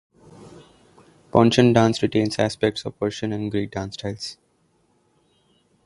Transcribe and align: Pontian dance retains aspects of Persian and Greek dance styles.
Pontian 1.31 1.75
dance 1.75 2.01
retains 2.01 2.39
aspects 2.39 2.85
of 2.85 2.99
Persian 2.99 3.31
and 3.31 3.51
Greek 3.51 3.69
dance 3.69 3.93
styles. 3.93 4.35